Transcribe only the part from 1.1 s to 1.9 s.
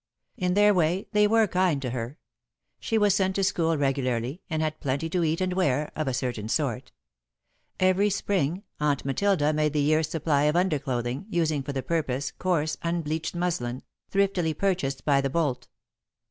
they were kind